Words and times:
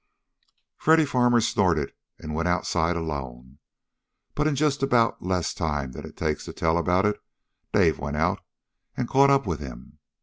Freddy 0.77 1.05
Farmer 1.05 1.39
snorted 1.41 1.93
and 2.17 2.33
went 2.33 2.47
outside 2.47 2.95
alone, 2.95 3.59
but 4.33 4.47
in 4.47 4.55
just 4.55 4.81
about 4.81 5.21
less 5.23 5.53
time 5.53 5.91
than 5.91 6.07
it 6.07 6.17
takes 6.17 6.43
to 6.45 6.53
tell 6.53 6.79
about 6.79 7.05
it 7.05 7.21
Dave 7.71 7.99
went 7.99 8.17
out 8.17 8.43
and 8.97 9.07
caught 9.07 9.29
up 9.29 9.45
with 9.45 9.59
him. 9.59 9.99